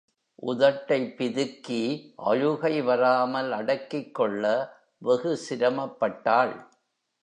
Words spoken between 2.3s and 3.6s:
அழுகை வராமல்